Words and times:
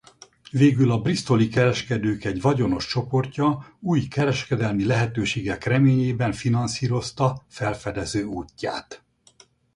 Végül 0.51 0.91
a 0.91 1.01
bristoli 1.01 1.47
kereskedők 1.47 2.23
egy 2.23 2.41
vagyonos 2.41 2.87
csoportja 2.87 3.73
új 3.79 4.07
kereskedelmi 4.07 4.85
lehetőségek 4.85 5.63
reményében 5.63 6.31
finanszírozta 6.31 7.43
felfedező 7.47 8.23
útját. 8.23 9.03